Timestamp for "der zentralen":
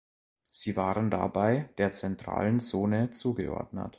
1.77-2.59